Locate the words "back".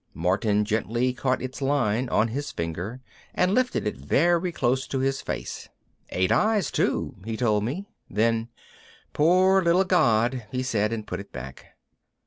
11.31-11.77